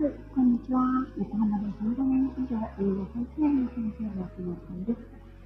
[0.00, 0.80] はい、こんにちは。
[1.18, 4.96] 横浜で15年以上、英語保育園の先生を行っている、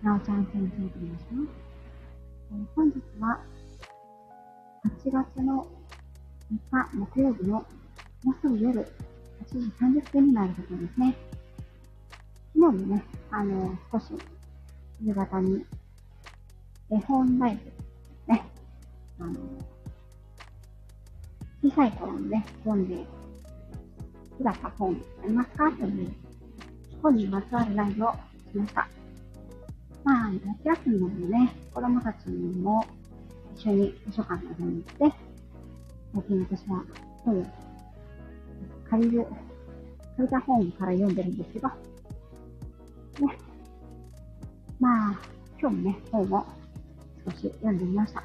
[0.00, 1.48] なおちゃん先生と申します。
[2.52, 3.40] えー、本日は、
[5.02, 5.66] 8月の
[6.70, 7.66] 3日木曜日のも
[8.30, 8.86] うすぐ夜8
[9.48, 9.56] 時
[10.00, 11.16] 30分になるところですね。
[12.54, 14.04] 昨日もね、あの、少し
[15.02, 15.66] 夕方に
[16.90, 17.58] 絵本ライ
[18.28, 18.46] ブね、
[19.18, 19.32] あの、
[21.60, 23.04] 小さい頃にね、読んで
[24.34, 26.12] 好きだった本ありますかという
[27.02, 28.18] 本にまつわるライブをし
[28.54, 28.88] ました。
[30.04, 30.30] まあ、
[30.62, 32.84] 夏休みなのでね、子供たちも
[33.56, 35.16] 一緒に図書館などに行って、
[36.14, 36.84] 最近私は
[37.24, 37.46] 本を
[38.90, 39.26] 借りる、
[40.16, 41.74] 借りた本から読んでるんですけど、ね。
[44.78, 45.18] まあ、
[45.60, 46.46] 今日もね、本を
[47.24, 48.22] 少し読んでみました。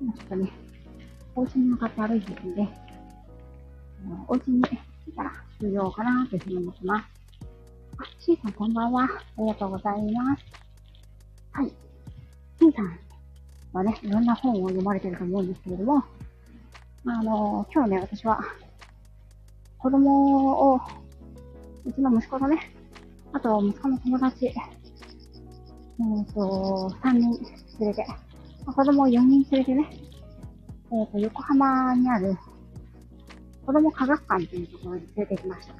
[0.00, 0.50] 今ちょっとね、
[1.34, 2.68] お家に向かって歩いてるので、
[4.28, 4.78] お家に来
[5.16, 7.04] たら終了かなというふうに思ってます。
[7.98, 9.04] あ、シーさんこんばんは。
[9.04, 10.44] ありがとうございます。
[11.52, 11.72] はい。
[12.58, 12.98] シーさん
[13.72, 16.04] はね、いろんな本を読まれてると思うんですけれども、
[17.06, 18.40] あの、今日ね、私は、
[19.78, 20.80] 子供を、
[21.84, 22.72] うちの息子とね、
[23.32, 27.38] あと息子の友達、えっ、ー、と、3人
[27.78, 28.06] 連れて、
[28.66, 29.88] 子供を4人連れてね、
[30.92, 32.36] えっ、ー、と、横浜にある
[33.70, 35.74] 子供科学館というところに連れてきました。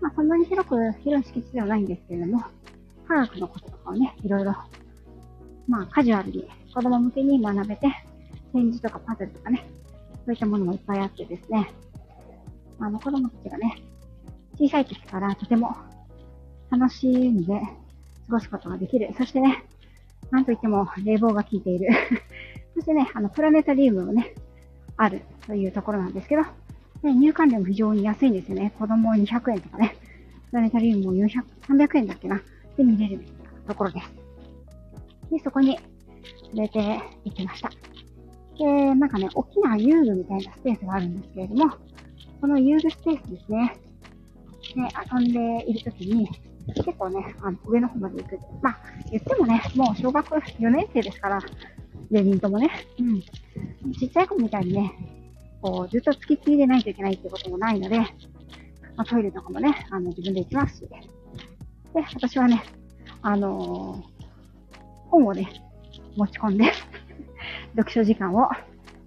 [0.00, 2.44] まあ、そんなに広く、広い敷地ではないんですけれども、
[3.08, 4.54] 科学のこととかをね、いろいろ、
[5.66, 7.88] まあ、カジュアルに子供向けに学べて、
[8.52, 9.66] 展示とかパズルとかね、
[10.26, 11.72] そういったものもいっぱいあってですね、
[12.78, 13.82] あの、子供たちがね、
[14.56, 15.74] 小さい時からとても
[16.70, 17.52] 楽しんで
[18.28, 19.12] 過ごすことができる。
[19.18, 19.64] そしてね、
[20.30, 21.88] なんといっても冷房が効いている。
[22.76, 24.34] そしてね、あの、プラネタリウムもね、
[24.96, 26.42] あるというところなんですけど、
[27.02, 28.72] ね、入館料も非常に安いんですよね。
[28.78, 29.96] 子供200円とかね。
[30.50, 32.40] プラネタリウムも400、300円だっけな。
[32.76, 33.22] で見れる
[33.66, 34.14] ところです。
[35.30, 35.78] で、そこに
[36.54, 37.70] 連れて行きました。
[38.58, 41.74] で、なんかね、大きな遊具みたいなスペースがあるんですけれども、
[42.40, 43.76] この遊具スペースですね。
[44.74, 46.28] ね、遊んでいるときに、
[46.74, 48.38] 結構ね、あの、上の方まで行く。
[48.62, 48.78] まあ、
[49.10, 51.40] 言ってもね、もう小学4年生ですから、
[52.10, 53.20] 4人ともね、うん。
[53.92, 54.92] ちっちゃい子みたいにね、
[55.66, 58.06] こう、ずっとつきっきりでないといけないってこともないので、ま
[58.98, 60.80] あ、トイレとかもね、あの、自分で行きますし。
[60.82, 60.88] で、
[62.14, 62.62] 私はね、
[63.20, 65.48] あのー、本をね、
[66.16, 66.72] 持ち込んで
[67.74, 68.48] 読書時間を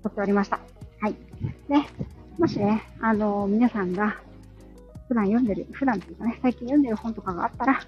[0.03, 0.59] とっておりました。
[0.99, 1.13] はい。
[1.69, 1.75] で、
[2.37, 4.17] もしね、あのー、皆さんが
[5.07, 7.79] 普段読んでる、普段っていうかね、最近読んでる本とかがあったら、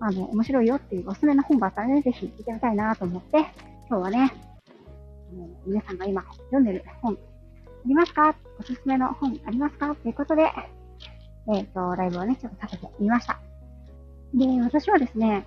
[0.00, 3.38] あの、面白いよっていうおすすめの本があったらね、ぜひ聞いてみたいなと思って、
[3.88, 4.34] 今日はね、
[5.64, 7.18] 皆さんが今読んでる本
[7.86, 8.34] りますか？
[8.58, 9.94] おすすめの本ありますか？
[9.94, 10.42] ということで、
[11.54, 13.40] えっ、ー、と、ライブをね、ちょっとさせてみました。
[14.34, 15.46] で、私はですね、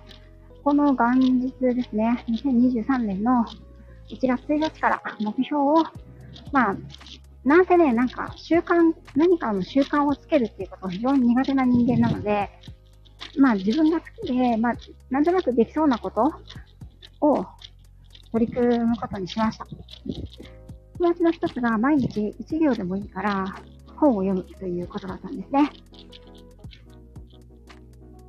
[0.64, 3.44] この元日ですね、2023年の
[4.08, 5.74] 1月1日から目標を、
[6.52, 6.76] まあ、
[7.44, 12.50] なんせね、なんか習慣、何かの習慣をつけるっていうことが非常に苦手な人間なので、
[13.38, 14.74] まあ自分が好きで、まあ、
[15.08, 16.32] なんとなくできそうなこと
[17.20, 17.46] を
[18.32, 19.66] 取り組むことにしました。
[21.00, 23.56] そのうちの一つが毎日1行でもいいから
[23.96, 25.70] 本を読むということだったんですね。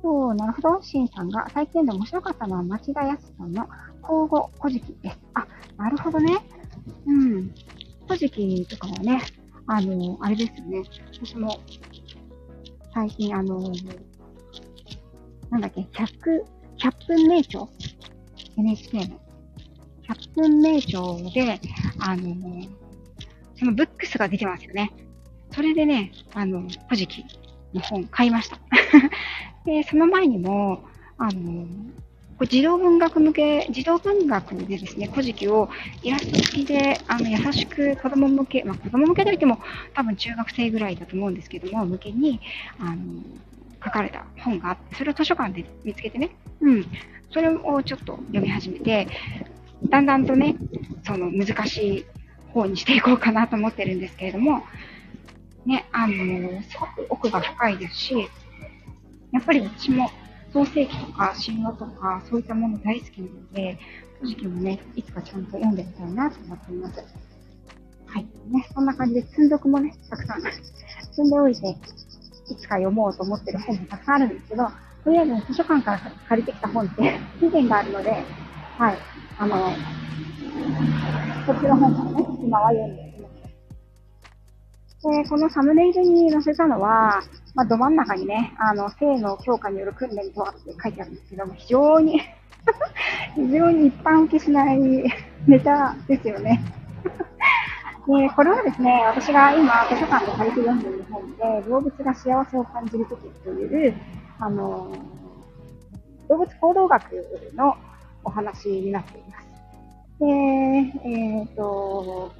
[0.00, 0.82] そう、なるほど。
[0.82, 3.68] シンさんが最近で面白かったのは町田康さんの
[4.00, 5.18] 交互古事記です。
[5.34, 5.46] あ、
[5.76, 6.38] なるほどね。
[7.04, 7.54] うん。
[8.06, 9.20] 古事記とかはね、
[9.66, 10.82] あの、あれですよね。
[11.12, 11.60] 私も
[12.94, 13.70] 最近あの、
[15.50, 16.42] なんだっけ、100、
[16.78, 17.66] 100分名著
[18.56, 19.20] ?NHK の。
[20.08, 21.00] 100分名著
[21.34, 21.60] で、
[22.04, 22.66] あの、
[23.56, 24.92] そのブックスが出てますよね。
[25.52, 27.24] それでね、あの、古事記
[27.72, 28.58] の本買いました。
[29.64, 30.82] で、その前にも、
[31.16, 31.66] あの、
[32.38, 35.68] これ児童文学向け、児童文学でですね、古事記を
[36.02, 39.60] イラスト付きで、あの、優しく子供向け、まあ、子供向けといっても、
[39.94, 42.40] 多分中学生ぐらいだと思うんですけども、向けに、
[42.80, 42.96] あの、
[43.84, 46.86] 書かれた本があって、それを図書館で見つけてね、うん、
[47.30, 49.06] それをちょっと読み始めて、
[49.90, 50.56] だんだんとね、
[51.04, 52.06] その難しい
[52.52, 54.62] 方にしていこうかなと思ってるんですけれども、
[55.66, 58.28] ね、あの、すごく奥が深いですし、
[59.32, 60.10] やっぱり私も
[60.52, 63.78] 創世記とか神話とかそういったもの大好きなので、
[64.22, 66.98] 正直もね、いつかちゃんと読んでみたいなと思っています。
[68.06, 68.26] はい。
[68.50, 71.70] ね、そんな感じで積んどくもね、たくさん積んでおいて、
[72.50, 74.68] いつか読もうと思ってる本もたくさんあるんですけど、
[75.04, 78.22] とりあえず図書館から借りてきた本って 期限があるので、
[78.82, 78.98] はい。
[79.38, 79.70] あの、
[81.46, 83.28] こっちの本からね、今は読んでいま
[84.98, 85.22] す。
[85.22, 87.22] で、このサムネイルに載せたのは、
[87.54, 92.22] まあ、ど真ん中にね、あの、性の強化による訓練とはって書いてあるんですけども、非常に
[93.36, 94.80] 非常に一般受けしない
[95.46, 96.60] ネタですよね。
[98.08, 103.94] で、これはですね、私が今図書館で借りて読んでいる本で、動物が幸せを感じるときという、
[104.40, 104.90] あの、
[106.28, 107.04] 動物行動学
[107.54, 107.76] の
[108.24, 109.48] お話になっています。
[110.20, 112.32] で、えっ、ー、と、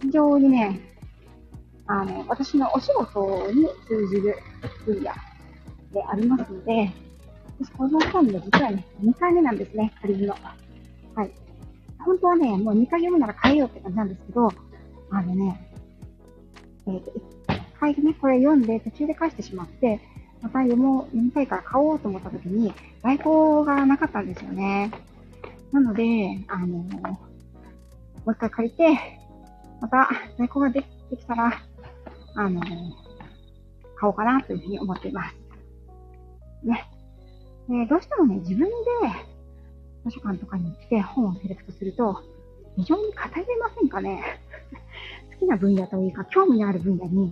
[0.00, 0.80] 非常にね、
[1.86, 4.36] あの、私のお仕事に通じる
[4.86, 5.02] 分野
[5.92, 6.90] でありますので、
[7.60, 10.34] 私この本で実はね、2回目なんですね、借りるの。
[11.14, 11.30] はい。
[11.98, 14.48] 本当はね、もう2回読むなら変えようって感じなんですけど、
[15.10, 15.70] あのね、
[16.86, 17.22] えっ、ー、と、一
[17.78, 20.00] 回ね、これ読んで途中で返してしまって、
[20.42, 24.90] また読もう、読みたいから買おうと思った時に、在庫がなかったんですよね。
[25.70, 27.18] なので、あの、も
[28.26, 28.98] う一回借りて、
[29.80, 31.62] また在庫ができたら、
[32.34, 32.60] あの、
[33.96, 35.36] 買おうかなというふうに思っています。
[36.64, 36.86] ね。
[37.70, 38.74] えどうしてもね、自分で
[40.04, 42.20] 図書館とかに行って本をセレクトすると、
[42.76, 44.22] 非常に偏りませんかね
[45.34, 47.30] 好きな分野というか、興味のある分野に、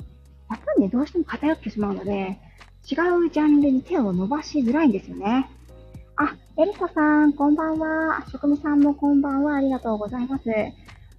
[0.49, 2.39] やっぱりね、どうしても偏ってしまうので、
[2.89, 2.95] 違
[3.27, 5.49] うジャンルに手を伸ばしづらいんですよね。
[6.17, 8.25] あ、エリサさん、こんばんは。
[8.31, 9.57] 職味さんもこんばんは。
[9.57, 10.45] ありがとうございます。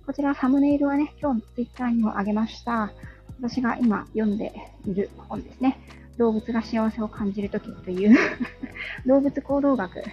[0.06, 2.92] こちらサムネイルはね、今日のツイッターにもあげました。
[3.40, 4.54] 私が今読んで
[4.86, 5.80] いる本ですね。
[6.18, 8.18] 動物が幸せを感じるときという
[9.08, 10.04] 動物行動学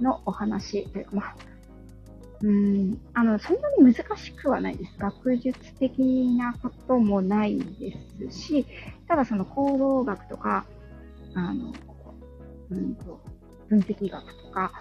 [0.00, 1.36] のお話というか、まあ、
[2.42, 4.94] うん、あの、そんなに難しくはないです。
[4.98, 5.98] 学術的
[6.36, 7.96] なこともないで
[8.30, 8.66] すし、
[9.08, 10.66] ただその行動学とか、
[11.34, 11.72] あの、
[12.70, 13.20] うんと、
[13.68, 14.72] 分析学とか、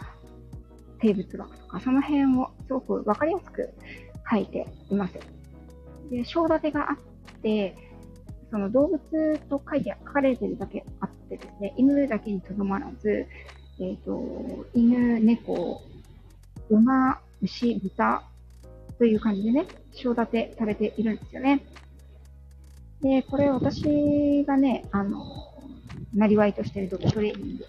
[1.01, 3.69] 生物学とか、その辺をすごくわかりやすく
[4.29, 5.19] 書いています。
[6.09, 6.97] で、章立てがあっ
[7.41, 7.75] て、
[8.51, 13.27] その動物と書いて書かれてるだけあってですね、犬だけにとどまらず、
[13.79, 15.81] えっ、ー、と、犬、猫、
[16.69, 18.23] 馬、牛、豚
[18.97, 21.63] という感じでね、章立てされているんですよね。
[23.01, 25.23] で、これ私がね、あの、
[26.13, 27.65] なりわいとしているドッグトレーニング、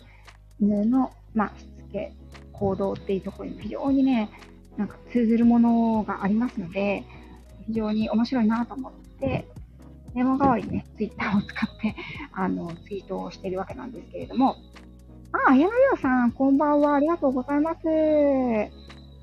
[0.60, 2.12] 犬の、まあ、しつけ、
[2.52, 4.30] 行動っていうところに非常にね、
[4.76, 7.04] なんか通ずるものがありますので、
[7.66, 9.46] 非常に面白いなと思って、
[10.14, 11.94] メモ代わりにね、ツイッターを使って、
[12.32, 14.56] あの、ツイートをしているわけなんですけれども、
[15.32, 16.96] あ、柳川さん、こんばんは。
[16.96, 17.80] ありがとうございます。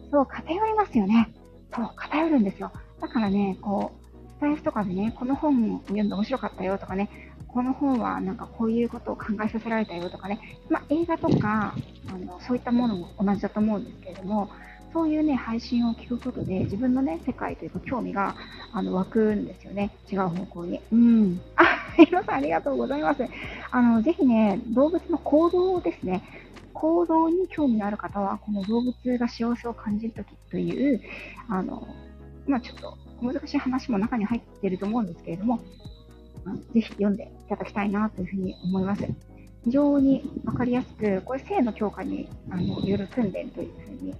[0.09, 1.33] そう、偏りますよね。
[1.75, 2.71] そう、偏るんですよ。
[3.01, 7.09] だからね、こう、スタイフとかでね、この本を読んで面白かったよとかね、
[7.57, 11.73] この本はなんかこういうことを考えさせられたよとかね、まあ、映画とか、
[12.07, 14.51] あの、そういったものも同じだと思うんですけれども、
[14.93, 18.35] そういうね、配信を聞くことで、自分のね、世界というか興味が、
[18.73, 19.89] あの、湧くんですよね。
[20.07, 20.81] 違う方向に。
[20.91, 21.41] うん。
[21.55, 21.63] あ、
[21.97, 23.25] ヒロさんありがとうございます。
[23.71, 26.21] あの、ぜひね、動物の行動ですね。
[26.73, 31.01] 行動に興味のある方は、この動物が幸せを感じるときという、
[31.49, 31.87] あの、
[32.45, 35.59] まあちょっと難しい話も中に入っていると思うんですけれども、
[36.55, 39.03] ぜひ読んでいただきたいなというふうに思います。
[39.63, 44.15] 非常にわかりやすく、これ性の強化にあのよる訓練というふうに、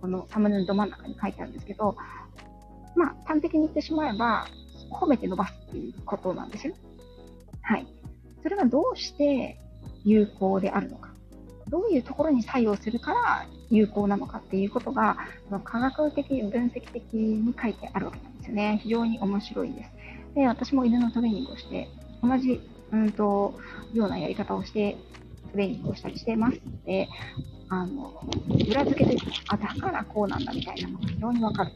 [0.00, 1.96] このサムネのど真ん中に書いてあるんですけど、
[2.96, 4.46] まあ端的に言ってしまえば、
[4.90, 6.74] 褒めて伸ばすっていうことなんですよ。
[7.62, 7.86] はい。
[8.42, 9.60] それがどうして
[10.04, 11.10] 有効であるのか。
[11.68, 15.16] どういうところに作用するから有効なのかっていうことが、
[15.62, 18.80] 科学的、分析的に書いてあるわけなんですよね。
[18.82, 19.90] 非常に面白いです。
[20.34, 21.88] で、私も犬のトレーニングをして、
[22.22, 22.60] 同じ、
[22.92, 23.54] うんと、
[23.92, 24.96] ようなやり方をして、
[25.52, 27.08] トレーニングをしたりしてますので、
[27.68, 28.20] あの、
[28.68, 29.16] 裏付けで、
[29.48, 31.72] あ、だからこうなんだみたいなのが非常にわかる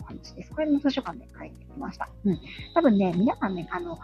[0.00, 0.50] お話です。
[0.50, 2.08] これも図書館で書いてきました。
[2.24, 2.40] うん。
[2.74, 3.98] 多分ね、皆さんね、あの、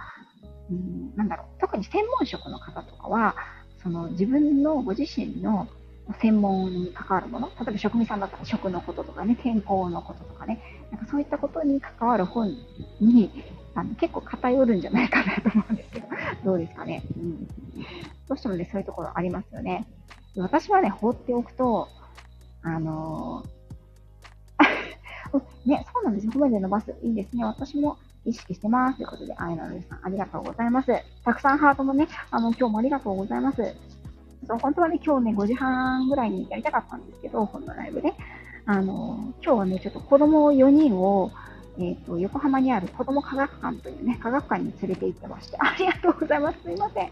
[0.70, 3.34] うん、なんだろう、特に専門職の方とかは、
[3.82, 5.68] その自分のご自身の
[6.20, 12.48] 専門に関わるもの、例えば職人さんだったら食のこととかね、健康のこととかね、なんかそういったことに関わる本
[13.00, 13.30] に
[13.74, 16.06] あの結構偏るんじゃないかなと思うんですけど、
[16.44, 17.02] どうですかね。
[17.16, 19.86] うん、どうしてもね、そういうところありますよね。
[20.36, 21.88] 私はね、放っておくと、
[22.62, 26.32] あのー、 ね、そうなんですよ。
[26.32, 26.94] 褒めて伸ばす。
[27.02, 27.44] いいですね。
[27.44, 28.98] 私も意識してます。
[28.98, 30.92] ということで、あいなのさん、ありがとうございます。
[31.24, 33.74] たくさんハートもね、あの、今日もありがとうございます。
[34.46, 38.14] そう、本当はね、今日ね、5時半ぐらいにやりたかったんですけど、このライブで。
[38.66, 41.30] あの、今日はね、ちょっと子供4人を、
[41.78, 46.62] え、ー、と、横浜にある子供科学館というね、科学館に連れて行ってまして、 ありがとうございます。
[46.62, 47.10] すいません。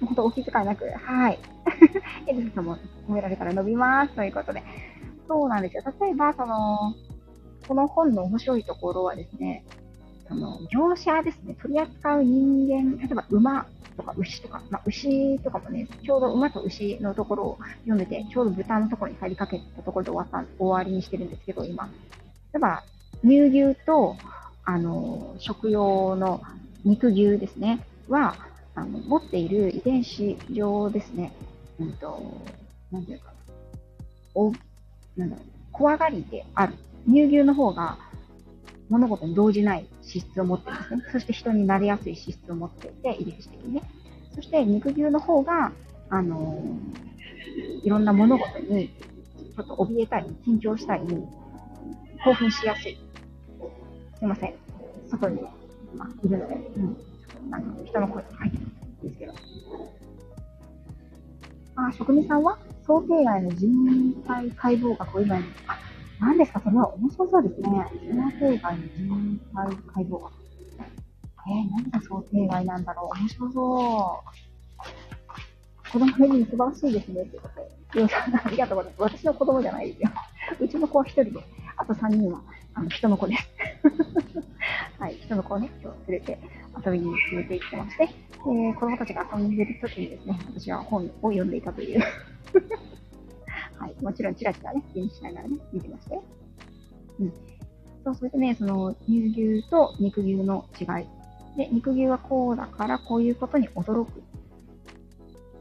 [0.00, 1.38] 本当お気遣いなく、はい。
[2.26, 2.76] エルスさんも
[3.08, 4.14] 褒められたら伸びます。
[4.14, 4.62] ということで。
[5.28, 5.82] そうなんですよ。
[6.00, 6.94] 例えば、その、
[7.66, 9.64] この本の面白いところはですね、
[10.28, 21.84] その、業者ですね、取り扱う人間、例えば馬とか牛とか、まあ、牛とかもね、ちょうど馬と牛のところを読んでて、ちょうど豚のところに入りかけたところで終わった終わりにしてるんですけど、今。
[21.84, 21.90] 例
[22.56, 22.82] えば、
[23.24, 24.16] 乳牛と、
[24.64, 26.42] あの、食用の
[26.84, 28.36] 肉牛ですね、は、
[28.74, 31.32] あの持っている遺伝子上ですね、
[31.80, 32.20] うんと、
[32.90, 33.32] なんていうか、
[34.34, 34.52] お、
[35.16, 36.74] なんだろう、怖がりである。
[37.08, 37.98] 乳牛の方が
[38.88, 41.02] 物事に動じない資質を持ってるんですね。
[41.12, 43.82] そして人になりやすい資質を持っていて、遺伝子的にね。
[44.34, 45.72] そして肉牛の方が、
[46.10, 46.62] あの、
[47.82, 48.88] いろんな物事に
[49.56, 51.02] ちょっと怯えたり、緊張したり、
[52.24, 52.98] 興奮しやすい。
[54.18, 54.54] すいません。
[55.10, 55.42] 外に、
[55.94, 56.96] まあ、いるので、うん。
[57.50, 58.68] なんか人の声が入ってるん
[59.02, 59.34] ですけど。
[61.76, 62.58] あ、職人さんは？
[62.86, 65.46] 想定外の人体解剖学を今やる。
[65.66, 65.78] あ、
[66.20, 66.60] 何ですか？
[66.60, 67.68] それは面白そうですね。
[67.68, 70.32] 想定外の人体解剖学。
[71.48, 73.18] えー、何が想定外なんだろう？
[73.20, 74.24] 面白そ
[75.88, 75.92] う。
[75.92, 77.22] 子供の意味素晴らしいですね。
[77.22, 77.66] ってことで。
[78.44, 79.18] ありがとうございます。
[79.18, 80.10] 私の子供じゃないですよ。
[80.60, 81.40] うちの子は一人で、
[81.76, 82.40] あと三人は、
[82.76, 83.48] あの、人の子です。
[85.00, 86.38] はい、人の子をね、今日連れて
[86.84, 92.00] 遊びに連れて行ってまして、えー、子供たちが遊んでる時にですね、私は本を読んでいたという
[93.78, 93.94] はい。
[94.02, 96.22] もちろん、チラチラね、気にしながらね、見てましたよ。
[97.18, 97.32] うん。
[98.04, 100.86] そう、それでね、その、乳牛と肉牛の違い。
[101.56, 104.22] で、肉牛はこうだからこういうことに驚く。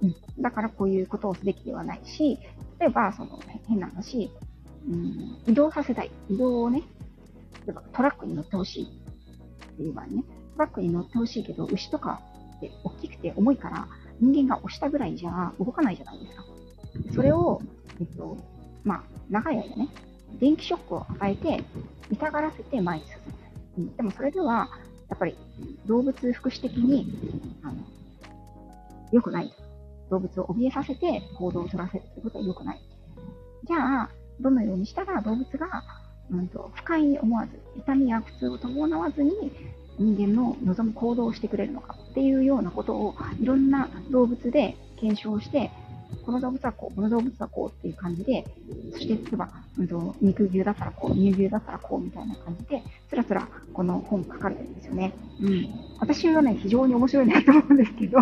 [0.03, 0.15] うん。
[0.41, 2.39] だからこういうことをすべきではないし、
[2.79, 4.29] 例えば、その、変な話、
[4.87, 6.11] うん、移動させたい。
[6.29, 6.83] 移動をね、
[7.65, 12.21] 例えばトラックに乗ってほしいっていう場合ね、トラックに乗ってほしいけど、牛とか
[12.57, 13.87] って大きくて重いから、
[14.19, 16.45] 人間が押したぐらいじゃ動かないじゃないですか。
[17.13, 17.61] それを
[17.99, 18.37] えっと、
[18.83, 19.89] まあ、長い間ね、
[20.39, 21.63] 電気ショックを与えて、
[22.11, 23.33] 痛がらせて前に進む。
[23.77, 24.69] うん、でもそれでは、
[25.09, 25.37] やっぱり
[25.85, 27.07] 動物福祉的に、
[27.63, 27.75] あの、
[29.11, 29.53] 良くない。
[30.09, 32.81] 動物を怯えさせて行動を取らせるということは良くない。
[33.63, 35.67] じゃあ、どのようにしたら動物が、
[36.31, 39.31] うんと、不快に思わず、痛みや苦痛を伴わずに
[39.99, 45.71] 人間の望む行動をしてくれるのかっていうようなことをいろんな動物で検証して
[46.25, 48.45] この動物はこう、この動物はこうっていう感じで、
[48.93, 55.13] そして例えば、うんと、肉牛だったらこう、乳牛だったらこうみたいな感じで、つらつらこの本書かれてるんですよね。
[55.41, 55.67] うん。
[55.99, 58.19] 私はね、非常に面白いなと思うんですけど、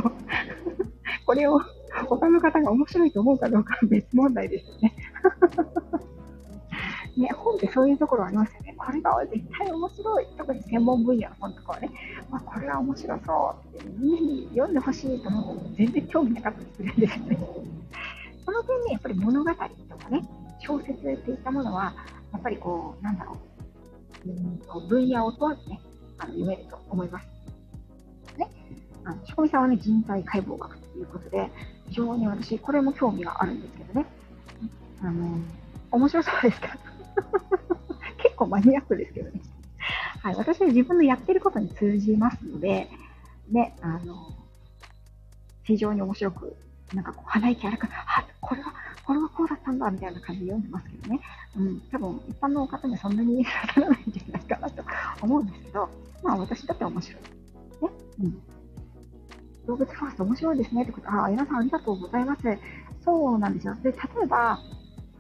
[1.26, 1.60] これを
[2.08, 4.96] 他の方が面白いと思うかどうかは別問題ですよね。
[7.18, 8.74] ね、本ってそういうところありますよね。
[8.78, 10.28] これが絶対面白い。
[10.38, 11.90] 特に専門分野の本とかはね、
[12.32, 17.38] まあ、これは面白そうってみんなに読んでほしいと思っても全然興味なかったりするんですよね。
[18.46, 19.68] その点ね、やっぱり物語とか
[20.10, 20.24] ね、
[20.60, 21.94] 小説っていったものは、
[22.32, 23.38] やっぱりこう、なんだろ
[24.26, 25.80] う、うん分野を問わずね、
[26.18, 27.28] あの読めると思います。
[28.38, 28.50] ね。
[29.04, 31.52] あの、仕込みさんはね、人体解剖学ということで、
[31.90, 34.06] 非常に私、これも興味があるんですけどね。
[35.02, 35.38] あの、
[35.92, 36.70] 面白そうですか？
[38.22, 39.42] 結構マニアックですけどね。
[40.22, 40.36] はい。
[40.36, 42.90] 私は自分のやってることに通じますので、
[43.50, 44.34] ね、あの、
[45.64, 46.56] 非常に面白く、
[46.94, 48.74] なんかこう、鼻息荒く、あ、これは、
[49.06, 51.20] これはこうだったんだ、みたいな感じで読んでますけどね。
[51.58, 54.84] うん、多分、一般の方にはそんなに刺さらないんじゃないかなと
[55.22, 55.90] 思うんですけど、
[56.24, 57.22] まあ私だって面白い。
[57.22, 57.90] ね。
[58.22, 58.42] うん。
[59.66, 62.42] 動物ファースト面白いですねってこと、あ、皆さんありがとうございます。
[63.04, 63.76] そうなんですよ。
[63.76, 64.60] で、例えば、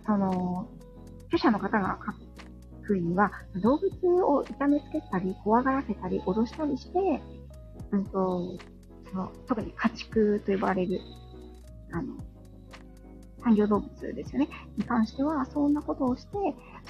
[0.06, 0.68] その、
[1.34, 7.22] 著者の方が書くには、動物を痛めつけたり、怖がらせたり、脅したりして、
[7.92, 8.58] うんと、
[9.10, 11.00] その特に家畜と呼ばれる、
[11.92, 12.14] あの、
[13.44, 14.50] 産業動物ですよね。
[14.78, 16.38] に関しては、そんなことをして、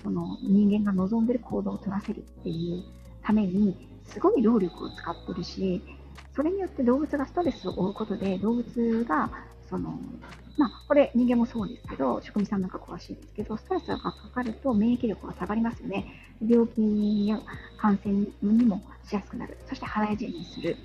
[0.03, 2.83] その人間が望んでる行動を取らせるっていう
[3.23, 5.81] ために、すごい労力を使ってるし、
[6.35, 9.29] それによって動物がストレスを負うことで、動物が、
[9.69, 9.99] その、
[10.57, 16.05] まあ、これ人間もそうですけど、職人さんなんか詳しいですけど、ストレスがかかると免疫力が下がりますよね。
[16.45, 17.39] 病気や
[17.77, 19.57] 感染にもしやすくなる。
[19.67, 20.77] そして腹いじにする。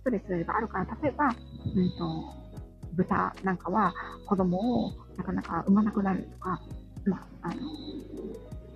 [0.00, 2.34] ストレスがあるから、例えば、うんと、
[2.94, 3.94] 豚なんかは
[4.26, 6.60] 子供をなかなか産まなくなるとか、
[7.04, 7.54] まあ、あの、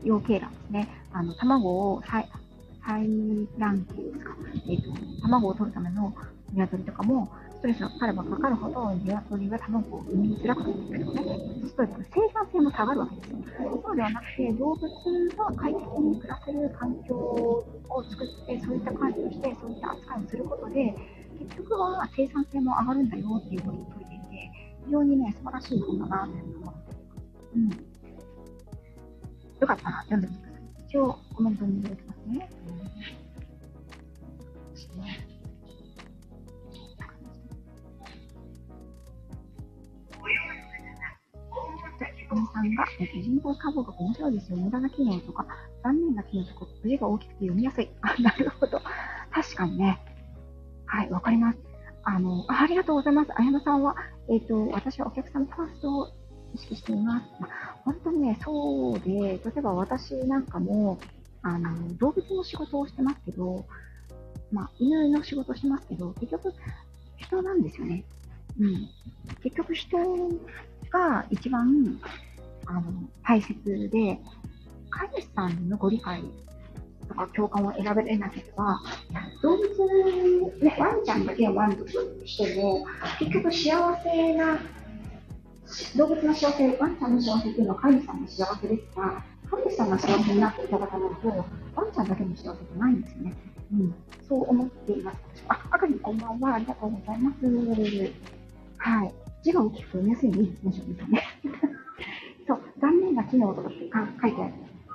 [0.02, 0.88] 養鶏卵ですね。
[1.12, 2.26] あの、卵を採
[3.58, 4.36] 卵期ですか？
[4.68, 6.14] えっ、ー、と、卵を取るための
[6.52, 7.30] 鶏とかも、
[7.64, 11.22] トレスがかかればかかるほど、鶏が卵を産みづらくなってくるのね。
[11.74, 12.04] そうする。
[12.04, 13.82] と生産性も下がるわけですよ。
[13.82, 14.82] そうではなくて、動物
[15.34, 17.64] が快適に暮らせる環境を
[18.10, 20.44] 作って、そういった管理をして、そういった扱いをする。
[20.44, 20.94] ことで、
[21.38, 24.50] 結局は生産性も上がるんだよっていうことを説いていて、
[24.84, 26.80] 非常にね、素晴らしい本だなって思って
[27.56, 27.70] うん。
[27.70, 30.84] よかったら読んでみてください。
[30.86, 32.50] 一応コメントに入れてますね。
[42.52, 44.56] さんが、えっと、人工化合学面白いですよ。
[44.56, 45.46] 無駄な機能とか、
[45.82, 47.90] 残念な機能とか、字が大きくて読みやすい。
[48.02, 48.80] あ、なるほど。
[49.30, 50.00] 確かにね。
[50.86, 51.58] はい、わかります。
[52.04, 53.30] あの、あありがとうございます。
[53.34, 53.96] あやなさんは、
[54.28, 56.08] えっ、ーと、私はお客様ファーストを
[56.54, 57.26] 意識しています。
[57.40, 60.98] まあ本当にね、そうで、例えば私なんかも、
[61.42, 63.66] あの、動物の仕事をしてますけど、
[64.50, 66.54] まあ、犬の仕事をしてますけど、結局、
[67.16, 68.04] 人なんですよね。
[68.58, 68.88] うん。
[69.42, 69.98] 結局、人
[70.94, 72.00] が一番、
[72.66, 72.82] あの、
[73.26, 73.54] 大切
[73.90, 74.18] で、
[74.90, 76.22] 飼い主さんのご理解
[77.08, 78.80] とか共感を選べれなければ、
[79.42, 79.68] 動物、
[80.62, 81.88] ね、ワンちゃんだけを満足
[82.24, 82.86] しても、
[83.18, 84.58] 結局幸せな、
[85.96, 93.34] 動物の幸せ、ワンちゃんの幸せっていうのは飼い主さんの幸せですが、飼い主さんが幸せになっていただかないと、ワンちゃんだけの幸せじゃないんですよね。
[93.72, 93.94] うん、
[94.28, 95.18] そう思っています。
[95.48, 96.54] あ、あかりんこんばんは。
[96.54, 97.44] ありがとうございます。
[98.78, 99.23] はい。
[99.44, 101.22] 字が大きく読みやすいのいいですね、正直ね。
[102.48, 104.42] そう、残念な機能とかってか書いて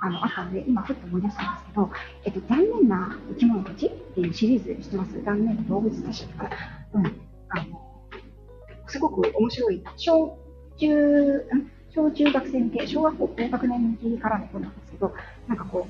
[0.02, 1.90] あのあったので、今ふっと思い出したんですけど、
[2.24, 5.22] えっと、残念な生き物たちっていうシリーズしてます。
[5.22, 6.50] 残念な動物たちとか。
[6.94, 7.06] うん。
[7.50, 7.80] あの、
[8.88, 9.84] すごく面白い。
[9.96, 10.38] 小
[10.78, 11.46] 中、
[11.94, 15.14] 小中学生向け、小学校高学年向けからの本なんですけど、
[15.46, 15.86] なんかこ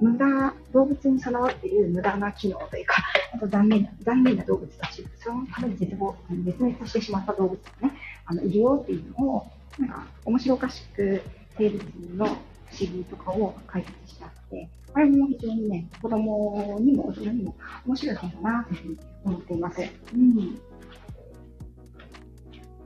[0.00, 2.96] う、無駄、動物に備わっている無駄な機能というか、
[3.34, 7.94] あと残念な、残念な動物たち、そのために絶望、絶滅してしまった動物がね、
[8.26, 9.46] あの、いるよっていうのを、
[9.78, 11.22] なんか、面白おかしく、
[11.56, 11.82] 生物
[12.16, 12.36] の不思
[12.80, 17.54] 議とかを解説してあって、あれも非常にね、子供にも大人にも
[17.86, 19.80] 面白い本だなというふうに思っています。
[20.14, 20.58] うん。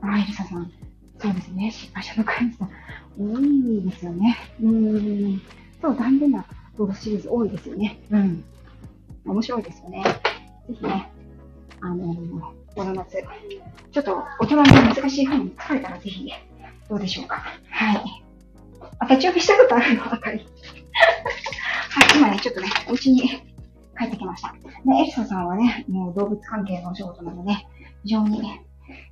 [0.01, 0.71] あ、エリサさん。
[1.19, 1.69] そうですね。
[1.71, 2.69] 失敗者の飼い主さん。
[3.17, 4.37] 多いですよね。
[4.61, 5.41] うん。
[5.81, 6.45] そう、残念な
[6.77, 7.99] 動物シリーズ多いですよね。
[8.09, 8.43] うん。
[9.25, 10.03] 面白いですよね。
[10.03, 11.11] ぜひね、
[11.81, 12.15] あの
[12.75, 13.23] この夏、
[13.91, 16.31] ちょっと大人の難しい本に疲れたらぜひ、
[16.89, 17.43] どうでしょうか。
[17.69, 18.23] はい。
[18.99, 20.13] あ、立ち読みしたことあるの？
[20.13, 20.39] あかり。
[20.39, 20.47] はい、
[22.17, 24.53] 今ね、ちょっとね、お家に帰ってきました。
[24.53, 27.67] ね、エリサさんはね、もう動物関係のお仕事なのでね、
[28.03, 28.41] 非常に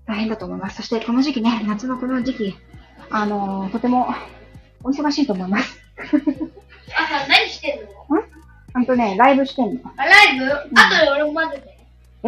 [0.06, 0.77] 大変だと思います。
[0.77, 2.56] そしてこの時期ね、夏のこの時期、
[3.10, 4.13] あのーとても
[4.84, 5.80] お忙しいと思います。
[5.97, 7.88] 朝何してんの？
[8.73, 8.86] ほん？
[8.86, 9.82] とね、ライブしてんの。
[9.95, 11.77] あ、ライブ、後で俺も混ぜて。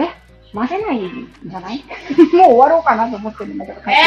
[0.01, 0.28] え？
[0.53, 1.83] 混ぜないんじゃない？
[2.33, 3.99] もう終わろうかなと思ってるんだけど、帰えって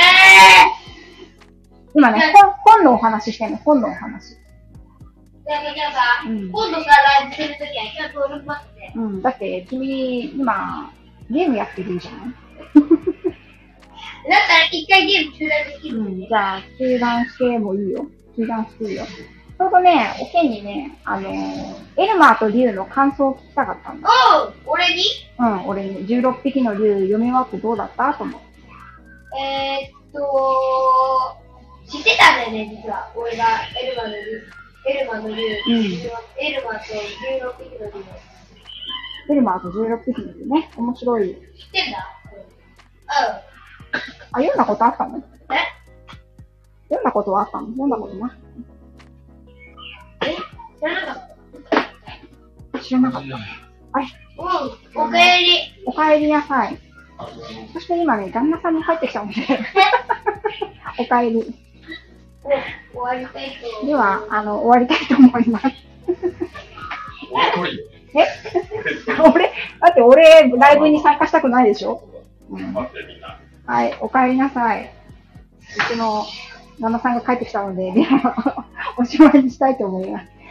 [1.94, 4.32] 今ね、本本のお話してんの、本のお話。
[4.32, 4.36] ー、
[5.46, 8.92] じゃあ、じゃあさ、うん今度さ、ライブするときはちゃんと俺も待ってて。
[8.96, 10.92] うん、だって君、今、
[11.30, 12.34] ゲームやってるじゃん。
[14.30, 15.98] だったら一回ゲーム中断できる。
[15.98, 18.06] うん、じゃあ、中断してもいいよ。
[18.36, 19.04] 中断していいよ。
[19.62, 21.32] ちょうどね、おけんにね、あのー
[21.96, 24.08] エルマーとリュウの感想を聞きたかったんだ。
[24.44, 25.02] おう俺に？
[25.38, 28.12] うん、俺に16匹の竜読み終わってどうだった？
[28.14, 28.40] と思う。
[29.38, 31.36] えー、っと
[31.88, 33.08] 知ってたんだよね、実は。
[33.14, 33.44] 俺が
[33.80, 34.42] エルマの竜、
[34.90, 38.04] エルマの竜、んエルマと16匹の竜。
[39.30, 41.28] エルマーと16匹の竜ね、面白い。
[41.28, 41.36] 知っ
[41.70, 41.98] てんだ？
[44.32, 45.16] あ、読んだことあったの？
[45.16, 45.22] うん。
[45.54, 45.58] え？
[46.88, 47.68] 読んだことはあったの？
[47.68, 48.71] 読んだことなえ
[50.82, 53.36] 知らなかった知らなかった。
[53.36, 53.40] は
[54.02, 54.06] い、
[54.96, 55.46] うん、おかえり。
[55.86, 56.78] お帰りなさい。
[57.72, 59.34] そして今ね、旦那さんに入ってきたので、
[60.98, 61.54] お帰り。
[62.94, 63.86] お終わりたいと。
[63.86, 65.66] では、あの、終わりたいと思います。
[68.14, 68.26] え？
[69.32, 72.02] 俺、だって俺、ライブに参加したくないでしょ、
[72.50, 73.38] うん、待ってみんな。
[73.66, 74.92] はい、お帰りなさい。
[75.90, 76.24] うちの
[76.80, 78.66] 旦那さんが帰ってきたので、では、
[78.98, 80.41] おしまいにしたいと思います。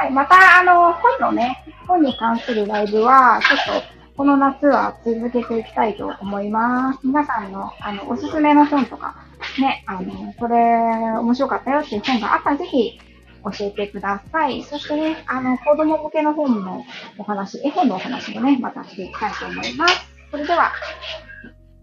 [0.00, 3.86] はい、また、あの、本のね、本に関するライブは、ちょっと、
[4.16, 7.00] この夏は続けていきたいと思います。
[7.04, 9.14] 皆さんの、あの、おすすめの本とか、
[9.60, 12.98] ね、あの、これ、面白かったよっていう本があったら、ぜひ、
[13.44, 14.62] 教えてください。
[14.62, 16.82] そしてね、あの、子供向けの本の
[17.18, 19.94] お話、絵本のお話もね、またしていきたいと思います。
[20.30, 20.72] それでは、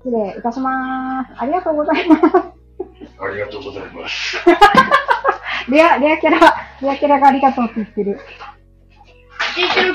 [0.03, 1.34] 失礼いたします。
[1.38, 2.57] ありがとうございます。
[3.19, 4.38] ありがとうございます。
[5.69, 8.19] レア、レアキャラ、レアキャラがありがとうって言ってる。
[9.56, 9.93] 知ってる